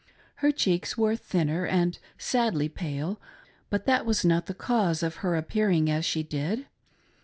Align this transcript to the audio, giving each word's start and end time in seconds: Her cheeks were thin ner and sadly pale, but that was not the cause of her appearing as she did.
Her 0.37 0.51
cheeks 0.51 0.97
were 0.97 1.15
thin 1.15 1.45
ner 1.45 1.67
and 1.67 1.99
sadly 2.17 2.67
pale, 2.69 3.21
but 3.69 3.85
that 3.85 4.03
was 4.03 4.25
not 4.25 4.47
the 4.47 4.55
cause 4.55 5.03
of 5.03 5.17
her 5.17 5.35
appearing 5.35 5.91
as 5.91 6.05
she 6.05 6.23
did. 6.23 6.65